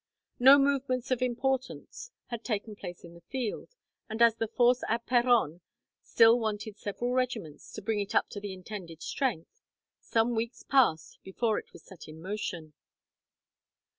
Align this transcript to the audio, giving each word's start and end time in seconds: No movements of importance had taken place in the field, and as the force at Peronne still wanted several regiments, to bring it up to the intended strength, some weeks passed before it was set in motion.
No 0.39 0.57
movements 0.57 1.11
of 1.11 1.21
importance 1.21 2.09
had 2.31 2.43
taken 2.43 2.75
place 2.75 3.03
in 3.03 3.13
the 3.13 3.21
field, 3.21 3.75
and 4.09 4.19
as 4.19 4.33
the 4.35 4.47
force 4.47 4.83
at 4.89 5.05
Peronne 5.05 5.61
still 6.01 6.39
wanted 6.39 6.79
several 6.79 7.13
regiments, 7.13 7.71
to 7.73 7.83
bring 7.83 7.99
it 7.99 8.15
up 8.15 8.27
to 8.29 8.39
the 8.39 8.51
intended 8.51 9.03
strength, 9.03 9.61
some 9.99 10.33
weeks 10.33 10.63
passed 10.63 11.19
before 11.21 11.59
it 11.59 11.71
was 11.71 11.83
set 11.83 12.07
in 12.07 12.19
motion. 12.19 12.73